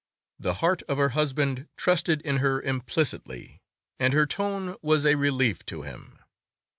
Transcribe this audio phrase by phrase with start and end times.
[0.39, 3.61] The heart of her husband trusted in her implicitly,
[3.99, 6.17] and her tone was a relief to him.